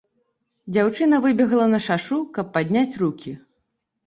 [0.77, 3.37] Дзяўчына выбегла на шашу, каб падняць рукі.